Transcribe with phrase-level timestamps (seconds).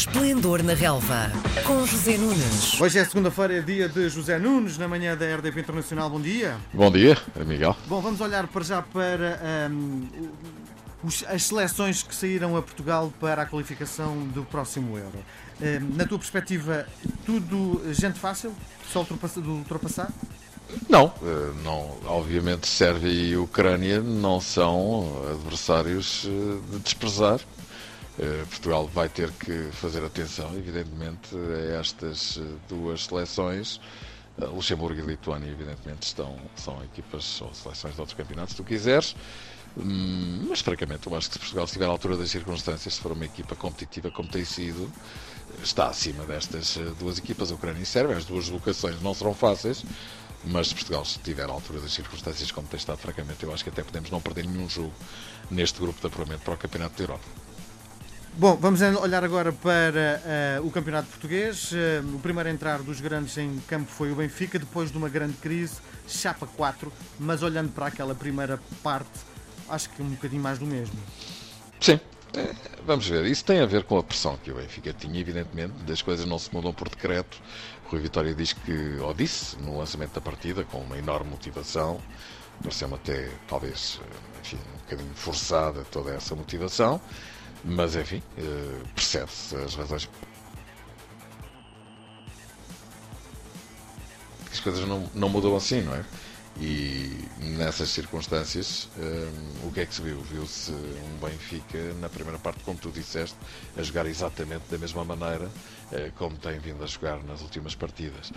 [0.00, 1.30] Esplendor na Relva,
[1.66, 2.80] com José Nunes.
[2.80, 6.08] Hoje é segunda-feira, é dia de José Nunes, na manhã da RDP Internacional.
[6.08, 6.56] Bom dia.
[6.72, 7.76] Bom dia, Miguel.
[7.86, 9.38] Bom, vamos olhar para já para
[11.04, 15.18] os- as seleções que saíram a Portugal para a qualificação do próximo Euro.
[15.60, 16.86] Ahm, na tua perspectiva,
[17.26, 18.54] tudo gente fácil?
[18.90, 19.02] Só
[19.42, 20.10] de ultrapassar?
[20.88, 27.38] Não, eh, não, obviamente Sérvia e Ucrânia não são adversários eh, de desprezar.
[28.18, 33.80] Eh, Portugal vai ter que fazer atenção, evidentemente, a estas eh, duas seleções.
[34.40, 38.64] Eh, Luxemburgo e Lituânia, evidentemente, estão, são equipas ou seleções de outros campeonatos, se tu
[38.64, 39.14] quiseres.
[39.76, 43.12] Hum, Mas, francamente, eu acho que se Portugal estiver à altura das circunstâncias, se for
[43.12, 44.92] uma equipa competitiva como tem sido,
[45.62, 48.16] está acima destas duas equipas, a Ucrânia e a Sérvia.
[48.16, 49.84] As duas locações não serão fáceis,
[50.44, 53.70] mas se Portugal estiver à altura das circunstâncias como tem estado, francamente, eu acho que
[53.70, 54.94] até podemos não perder nenhum jogo
[55.50, 57.49] neste grupo de apuramento para o Campeonato da Europa.
[58.32, 61.72] Bom, vamos olhar agora para ah, o Campeonato Português.
[61.74, 65.08] Ah, o primeiro a entrar dos grandes em campo foi o Benfica, depois de uma
[65.08, 69.10] grande crise, chapa 4, mas olhando para aquela primeira parte,
[69.68, 70.98] acho que um bocadinho mais do mesmo.
[71.80, 72.00] Sim.
[72.34, 72.54] eh,
[72.86, 76.00] Vamos ver, isso tem a ver com a pressão que o Benfica tinha, evidentemente, das
[76.02, 77.42] coisas não se mudam por decreto.
[77.86, 82.00] O Rui Vitória diz que, ou disse, no lançamento da partida, com uma enorme motivação,
[82.62, 84.00] pareceu-me até, talvez,
[84.40, 87.00] enfim, um bocadinho forçada toda essa motivação,
[87.64, 90.08] mas, enfim, eh, percebe-se as razões.
[94.52, 96.04] As coisas não, não mudam assim, não é?
[96.60, 100.20] E nessas circunstâncias, hum, o que é que se viu?
[100.20, 103.36] Viu-se um Benfica, na primeira parte, como tu disseste,
[103.76, 105.50] a jogar exatamente da mesma maneira
[105.92, 108.32] eh, como tem vindo a jogar nas últimas partidas.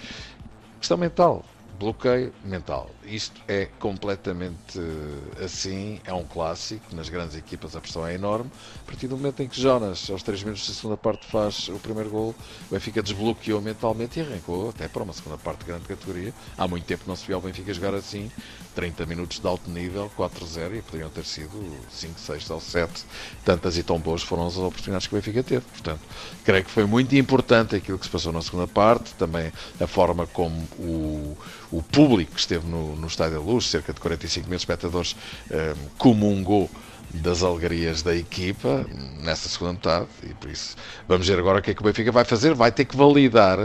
[0.80, 1.44] Questão mental,
[1.80, 2.90] bloqueio mental.
[3.04, 6.96] Isto é completamente eh, assim, é um clássico.
[6.96, 8.50] Nas grandes equipas a pressão é enorme.
[8.82, 11.80] A partir do momento em que Jonas, aos 3 minutos da segunda parte, faz o
[11.80, 12.36] primeiro gol,
[12.70, 16.34] o Benfica desbloqueou mentalmente e arrancou até para uma segunda parte de grande categoria.
[16.58, 18.32] Há muito tempo não se via o Benfica jogar assim.
[18.74, 21.52] 30 minutos de alto nível, 4-0 e poderiam ter sido
[21.92, 23.06] 5, 6 ou 7.
[23.46, 25.62] Tantas e tão boas foram as oportunidades que o Benfica teve.
[25.62, 26.02] Portanto,
[26.44, 30.28] creio que foi muito importante aquilo que se passou na segunda parte, também a forma
[30.28, 31.38] como o,
[31.72, 35.16] o público que esteve no, no Estádio da Luz, cerca de 45 mil espectadores,
[35.50, 36.70] eh, comungou
[37.14, 38.86] das alegrias da equipa
[39.22, 40.76] nessa segunda metade e por isso
[41.08, 42.56] vamos ver agora o que é que o Benfica vai fazer.
[42.56, 43.60] Vai ter que validar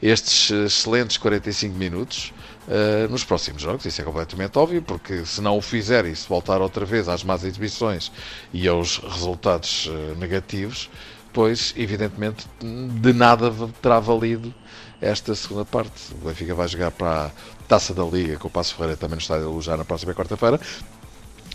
[0.00, 2.32] estes excelentes 45 minutos
[2.68, 3.84] uh, nos próximos jogos.
[3.84, 7.24] Isso é completamente óbvio, porque se não o fizer e se voltar outra vez às
[7.24, 8.12] más exibições
[8.52, 10.90] e aos resultados uh, negativos,
[11.32, 14.54] pois evidentemente de nada terá valido
[15.00, 16.14] esta segunda parte.
[16.14, 17.30] O Benfica vai jogar para a
[17.68, 20.14] Taça da Liga com o Passo Ferreira também no Estádio da Luz já na próxima
[20.14, 20.58] quarta-feira.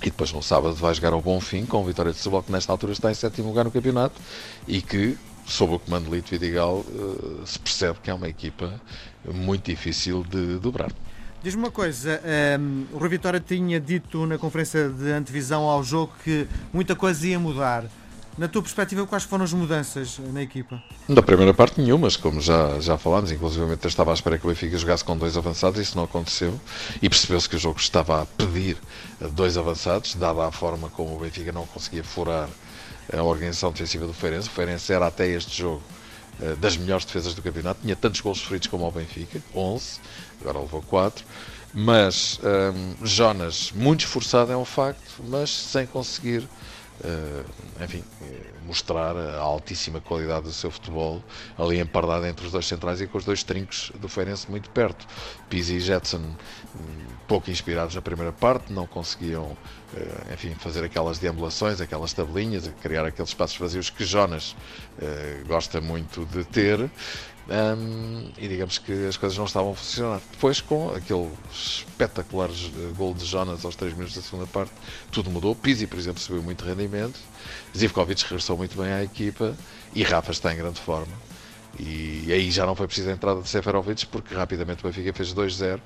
[0.01, 2.71] E depois no sábado vai jogar ao Bonfim com o Vitória de Setúbal, que nesta
[2.71, 4.19] altura está em sétimo lugar no campeonato
[4.67, 5.17] e que,
[5.51, 8.81] sob o comando de Lito Vidigal, eh, se percebe que é uma equipa
[9.25, 10.91] muito difícil de dobrar.
[11.43, 16.13] Diz-me uma coisa, ehm, o Rui Vitória tinha dito na conferência de antevisão ao jogo
[16.23, 17.85] que muita coisa ia mudar.
[18.37, 20.81] Na tua perspectiva, quais foram as mudanças na equipa?
[21.09, 24.49] Da primeira parte nenhumas, como já, já falámos, inclusive eu estava à espera que o
[24.49, 26.59] Benfica jogasse com dois avançados, isso não aconteceu,
[27.01, 28.77] e percebeu-se que o jogo estava a pedir
[29.33, 32.47] dois avançados, dada a forma como o Benfica não conseguia furar
[33.11, 34.47] a organização defensiva do Feirense.
[34.47, 35.81] O Feirense era até este jogo
[36.41, 39.99] eh, das melhores defesas do campeonato, tinha tantos gols sofridos como o Benfica, 11,
[40.41, 41.23] agora levou 4,
[41.73, 46.47] mas hum, Jonas, muito esforçado é um facto, mas sem conseguir
[47.81, 48.03] enfim,
[48.65, 51.23] mostrar a altíssima qualidade do seu futebol
[51.57, 55.05] ali empardado entre os dois centrais e com os dois trincos do Feirense muito perto.
[55.49, 56.35] Pizzi e Jetson um,
[57.27, 63.05] pouco inspirados na primeira parte, não conseguiam uh, enfim, fazer aquelas deambulações, aquelas tabelinhas, criar
[63.05, 64.55] aqueles espaços vazios que Jonas
[65.47, 66.89] gosta muito de ter.
[67.51, 70.21] Um, e digamos que as coisas não estavam a funcionar.
[70.31, 72.49] Depois, com aquele espetacular
[72.95, 74.71] gol de Jonas aos 3 minutos da segunda parte,
[75.11, 75.53] tudo mudou.
[75.53, 77.19] Pizzi, por exemplo, subiu muito rendimento.
[77.77, 79.53] Zivkovic regressou muito bem à equipa
[79.93, 81.13] e Rafa está em grande forma.
[81.77, 85.33] E aí já não foi preciso a entrada de Seferovic porque rapidamente o Benfica fez
[85.33, 85.79] 2-0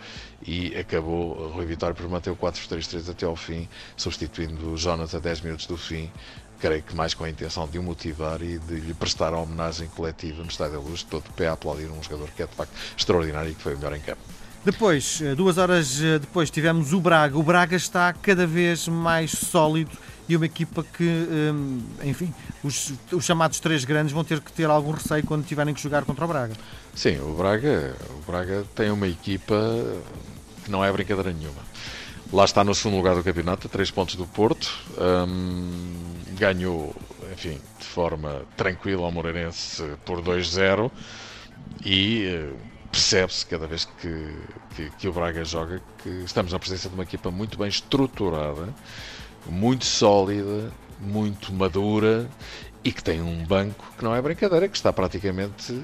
[0.45, 5.19] e acabou Rui Vitória por manter o 4-3-3 até ao fim, substituindo o Jonas a
[5.19, 6.11] 10 minutos do fim
[6.59, 9.87] creio que mais com a intenção de o motivar e de lhe prestar a homenagem
[9.89, 12.55] coletiva no Estádio da Luz, todo de pé a aplaudir um jogador que é de
[12.55, 14.21] facto extraordinário e que foi o melhor em campo.
[14.63, 17.37] Depois, duas horas depois, tivemos o Braga.
[17.37, 19.91] O Braga está cada vez mais sólido
[20.27, 21.27] e uma equipa que,
[22.03, 25.81] enfim, os, os, chamados três grandes vão ter que ter algum receio quando tiverem que
[25.81, 26.55] jogar contra o Braga.
[26.95, 29.55] Sim, o Braga, o Braga tem uma equipa
[30.63, 31.61] que não é brincadeira nenhuma.
[32.33, 34.73] Lá está no segundo lugar do campeonato, a 3 pontos do Porto.
[34.97, 36.95] Hum, ganhou,
[37.31, 40.91] enfim, de forma tranquila ao Moreirense por 2-0
[41.85, 42.49] e
[42.91, 44.35] percebe-se cada vez que,
[44.75, 48.73] que, que, o Braga joga que estamos na presença de uma equipa muito bem estruturada,
[49.45, 52.29] muito sólida, muito madura
[52.83, 55.83] e que tem um banco que não é brincadeira, que está praticamente uh,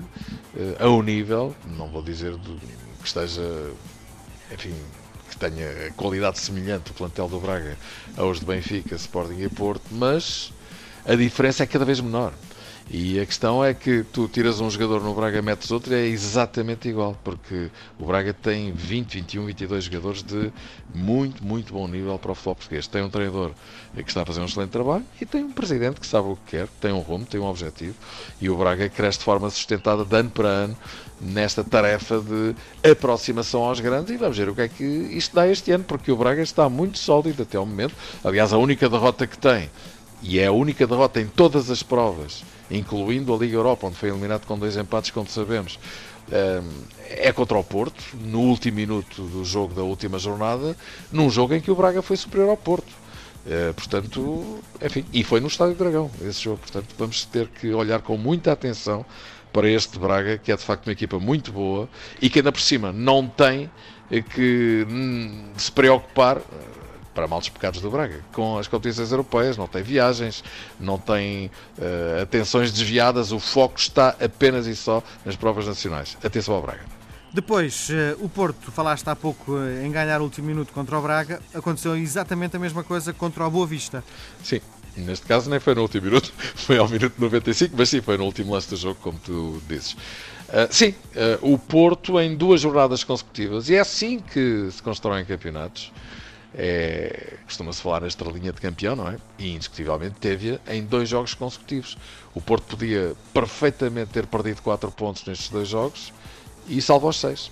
[0.79, 2.57] ao nível, não vou dizer do,
[2.99, 3.41] que esteja,
[4.51, 4.75] enfim,
[5.31, 7.77] que tenha qualidade semelhante o plantel do Braga
[8.17, 10.51] aos de Benfica, Sporting e Porto, mas
[11.05, 12.33] a diferença é cada vez menor.
[12.93, 16.89] E a questão é que tu tiras um jogador no Braga, metes outro, é exatamente
[16.89, 20.51] igual, porque o Braga tem 20, 21, 22 jogadores de
[20.93, 22.87] muito, muito bom nível para o futebol português.
[22.87, 23.51] Tem um treinador
[23.95, 26.57] que está a fazer um excelente trabalho e tem um presidente que sabe o que
[26.57, 27.95] quer, tem um rumo, tem um objetivo,
[28.41, 30.77] e o Braga cresce de forma sustentada de ano para ano
[31.21, 32.53] nesta tarefa de
[32.91, 36.11] aproximação aos grandes e vamos ver o que é que isto dá este ano, porque
[36.11, 37.95] o Braga está muito sólido até o momento.
[38.21, 39.69] Aliás, a única derrota que tem,
[40.21, 44.09] e é a única derrota em todas as provas incluindo a Liga Europa, onde foi
[44.09, 45.77] eliminado com dois empates, como sabemos,
[47.09, 50.75] é contra o Porto, no último minuto do jogo da última jornada,
[51.11, 53.01] num jogo em que o Braga foi superior ao Porto.
[53.43, 56.59] Uh, portanto, enfim, e foi no Estádio Dragão esse jogo.
[56.59, 59.03] Portanto, vamos ter que olhar com muita atenção
[59.51, 61.89] para este Braga, que é de facto uma equipa muito boa
[62.21, 63.69] e que ainda por cima não tem
[64.35, 66.39] que hum, se preocupar
[67.13, 70.43] para mal dos pecados do Braga, com as competições europeias, não tem viagens,
[70.79, 76.17] não tem uh, atenções desviadas, o foco está apenas e só nas provas nacionais.
[76.23, 77.01] Atenção ao Braga.
[77.33, 81.01] Depois, uh, o Porto, falaste há pouco uh, em ganhar o último minuto contra o
[81.01, 84.03] Braga, aconteceu exatamente a mesma coisa contra o Boa Vista.
[84.43, 84.61] Sim,
[84.97, 88.25] neste caso nem foi no último minuto, foi ao minuto 95, mas sim, foi no
[88.25, 89.93] último lance do jogo, como tu dizes.
[89.93, 90.93] Uh, sim,
[91.41, 95.91] o Porto em duas jornadas consecutivas, e é assim que se constroem campeonatos.
[96.53, 99.17] É, Costuma-se falar na estrelinha de campeão, não é?
[99.39, 101.97] E indiscutivelmente teve-a em dois jogos consecutivos.
[102.33, 106.13] O Porto podia perfeitamente ter perdido 4 pontos nestes dois jogos
[106.67, 107.51] e salvou os 6.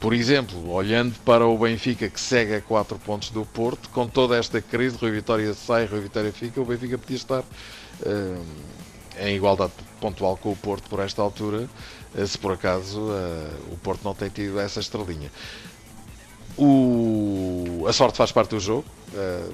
[0.00, 4.36] Por exemplo, olhando para o Benfica que segue a 4 pontos do Porto, com toda
[4.36, 8.44] esta crise, Rui Vitória sai, Rui Vitória fica, o Benfica podia estar uh,
[9.18, 11.68] em igualdade pontual com o Porto por esta altura,
[12.14, 15.30] uh, se por acaso uh, o Porto não tem tido essa estrelinha.
[16.56, 17.84] O...
[17.88, 18.84] A sorte faz parte do jogo.
[19.12, 19.52] Uh,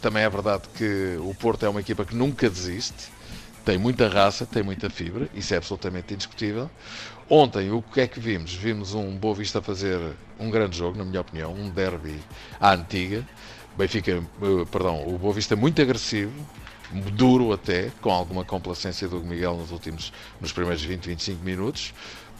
[0.00, 3.10] também é verdade que o Porto é uma equipa que nunca desiste,
[3.64, 6.70] tem muita raça, tem muita fibra, isso é absolutamente indiscutível.
[7.28, 8.54] Ontem, o que é que vimos?
[8.54, 10.00] Vimos um Boa Vista fazer
[10.38, 12.18] um grande jogo, na minha opinião, um derby
[12.58, 13.26] à antiga.
[13.76, 16.32] Benfica, uh, perdão, o Boa Vista muito agressivo,
[17.12, 21.92] duro até, com alguma complacência do Miguel nos últimos, nos primeiros 20, 25 minutos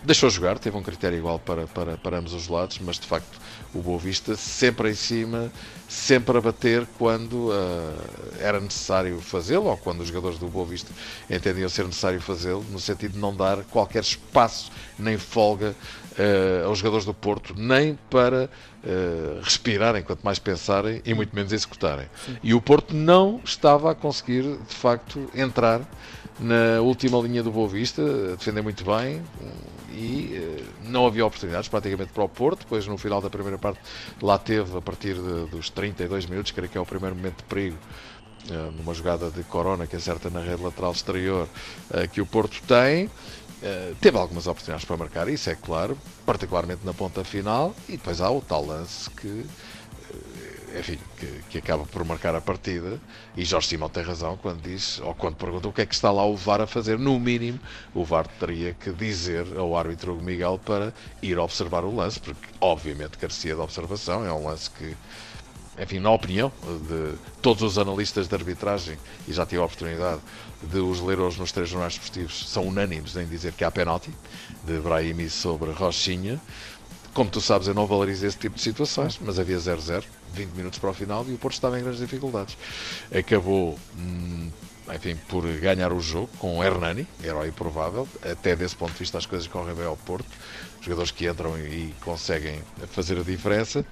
[0.05, 3.39] deixou jogar, teve um critério igual para, para, para ambos os lados, mas de facto
[3.75, 5.53] o Boa Vista sempre em cima,
[5.89, 7.95] sempre a bater quando uh,
[8.41, 10.93] era necessário fazê-lo, ou quando os jogadores do Boa Vista
[11.29, 15.75] entendiam ser necessário fazê-lo, no sentido de não dar qualquer espaço nem folga
[16.13, 18.51] uh, aos jogadores do Porto, nem para
[18.85, 22.07] uh, respirarem, quanto mais pensarem, e muito menos executarem.
[22.27, 22.37] Sim.
[22.43, 25.81] E o Porto não estava a conseguir, de facto, entrar
[26.39, 28.03] na última linha do Boa Vista,
[28.37, 29.23] defender muito bem
[29.91, 32.61] e uh, não havia oportunidades praticamente para o Porto.
[32.61, 33.81] Depois, no final da primeira parte,
[34.21, 37.45] lá teve, a partir de, dos 32 minutos, creio que é o primeiro momento de
[37.45, 37.77] perigo,
[38.51, 41.49] uh, numa jogada de Corona que acerta na rede lateral exterior,
[41.91, 43.11] uh, que o Porto tem.
[44.01, 48.31] teve algumas oportunidades para marcar, isso é claro, particularmente na ponta final, e depois há
[48.31, 49.45] o tal lance que
[50.79, 53.01] enfim, que, que, acaba por marcar a partida.
[53.37, 56.11] E Jorge Simão tem razão quando diz, ou quando pergunta o que é que está
[56.11, 56.99] lá o VAR a fazer.
[56.99, 57.59] No mínimo,
[57.95, 63.19] o VAR teria que dizer ao árbitro Miguel para ir observar o lance, porque obviamente
[63.19, 64.25] carecia de observação.
[64.25, 64.97] É um lance que,
[65.81, 66.53] enfim, na opinião
[66.87, 70.21] de todos os analistas de arbitragem, e já tive a oportunidade
[70.63, 74.13] de os ler hoje nos três jornais esportivos, são unânimes em dizer que há penalti
[74.65, 76.41] de Brahimi sobre Rochinha.
[77.13, 80.79] Como tu sabes, eu não valorizo esse tipo de situações, mas havia 0-0 20 minutos
[80.79, 82.57] para o final e o Porto estava em grandes dificuldades.
[83.15, 84.51] Acabou, hum,
[84.95, 88.09] enfim, por ganhar o jogo com Hernani, herói provável.
[88.23, 90.29] Até desse ponto de vista, as coisas correm bem ao Porto.
[90.81, 93.85] Jogadores que entram e conseguem fazer a diferença.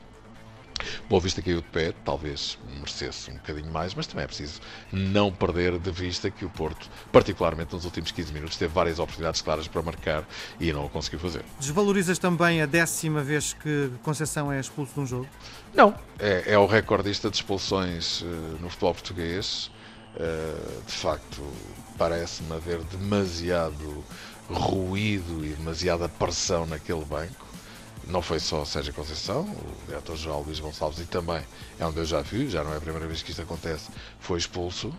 [1.09, 4.61] Boa Vista caiu de pé, talvez merecesse um bocadinho mais, mas também é preciso
[4.93, 9.41] não perder de vista que o Porto, particularmente nos últimos 15 minutos, teve várias oportunidades
[9.41, 10.27] claras para marcar
[10.61, 11.45] e não o conseguiu fazer.
[11.59, 15.29] Desvalorizas também a décima vez que Conceição é expulso de um jogo?
[15.75, 18.27] Não, é, é o recordista de expulsões uh,
[18.61, 19.71] no futebol português.
[20.17, 21.43] Uh, de facto,
[21.97, 24.05] parece-me haver demasiado
[24.51, 27.49] ruído e demasiada pressão naquele banco
[28.09, 31.43] não foi só Sérgio Conceição, o diretor-geral Luís Gonçalves, e também
[31.79, 34.39] é onde eu já vi, já não é a primeira vez que isto acontece, foi
[34.39, 34.93] expulso.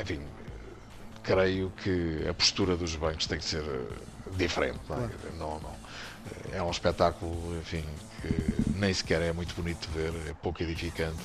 [0.00, 0.20] enfim,
[1.22, 3.64] creio que a postura dos bancos tem que ser
[4.36, 4.80] diferente.
[4.88, 5.10] Não, é?
[5.38, 5.76] não, não.
[6.52, 7.84] É um espetáculo, enfim,
[8.20, 11.22] que nem sequer é muito bonito de ver, é pouco edificante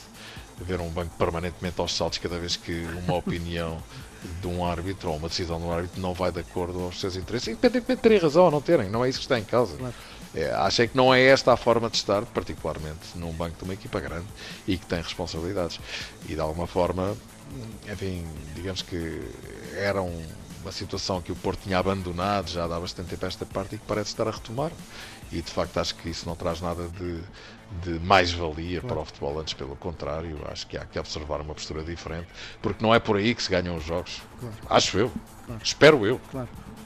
[0.63, 3.82] ver um banco permanentemente aos saltos cada vez que uma opinião
[4.39, 7.15] de um árbitro ou uma decisão de um árbitro não vai de acordo aos seus
[7.15, 9.77] interesses, independentemente de terem razão ou não terem, não é isso que está em causa.
[9.77, 9.94] Claro.
[10.34, 13.63] É, acho é que não é esta a forma de estar, particularmente num banco de
[13.63, 14.27] uma equipa grande
[14.65, 15.80] e que tem responsabilidades.
[16.30, 17.18] E de alguma forma,
[17.91, 18.25] enfim,
[18.56, 19.22] digamos que
[19.75, 20.25] era um,
[20.62, 23.86] uma situação que o Porto tinha abandonado já há bastante tempo esta parte e que
[23.86, 24.72] parece estar a retomar.
[25.32, 27.22] E de facto acho que isso não traz nada de,
[27.84, 28.96] de mais-valia claro.
[28.96, 32.28] para o futebol, antes pelo contrário, acho que há que observar uma postura diferente,
[32.62, 34.22] porque não é por aí que se ganham os jogos.
[34.40, 34.56] Claro.
[34.70, 35.12] Acho eu.
[35.46, 35.62] Claro.
[35.64, 36.22] Espero eu.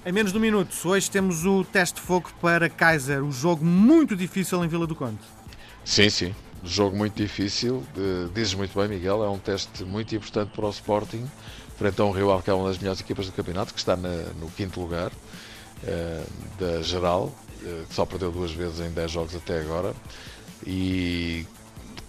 [0.06, 3.66] Em menos de um minuto, hoje temos o teste de fogo para Kaiser, um jogo
[3.66, 5.18] muito difícil em Vila do Conde.
[5.84, 6.36] Sim, sim.
[6.64, 7.84] Jogo muito difícil,
[8.34, 11.26] dizes muito bem, Miguel, é um teste muito importante para o Sporting,
[11.78, 14.10] frente a um rival que é uma das melhores equipas do campeonato, que está na,
[14.40, 16.26] no quinto lugar uh,
[16.60, 17.32] da geral,
[17.88, 19.94] que só perdeu duas vezes em 10 jogos até agora,
[20.66, 21.46] e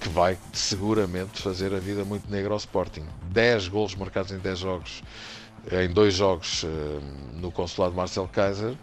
[0.00, 3.04] que vai seguramente fazer a vida muito negra ao Sporting.
[3.30, 5.02] 10 golos marcados em 10 jogos,
[5.72, 6.68] em dois jogos uh,
[7.34, 8.75] no consulado Marcel Kaiser,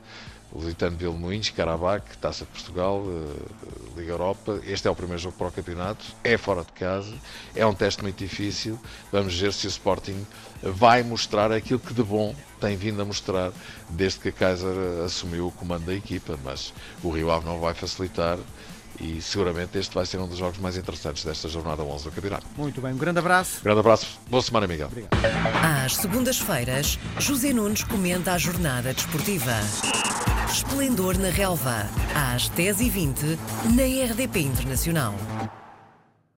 [0.54, 4.60] Lusitano Vilmoinhos, Carabac, Taça de Portugal, uh, Liga Europa.
[4.66, 7.14] Este é o primeiro jogo para o campeonato, é fora de casa,
[7.56, 8.80] é um teste muito difícil.
[9.12, 10.26] Vamos ver se o Sporting
[10.62, 13.52] vai mostrar aquilo que de bom tem vindo a mostrar
[13.90, 17.74] desde que a Kaiser assumiu o comando da equipa, mas o Rio Ave não vai
[17.74, 18.38] facilitar
[19.00, 22.46] e seguramente este vai ser um dos jogos mais interessantes desta jornada 11 do campeonato.
[22.56, 23.64] Muito bem, um grande abraço.
[23.64, 24.88] grande abraço, boa semana, Miguel.
[24.88, 25.14] Obrigado.
[25.84, 29.56] Às segundas-feiras, José Nunes comenta a jornada desportiva.
[30.50, 33.38] Esplendor na Relva, às 10h20,
[33.76, 35.14] na RDP Internacional.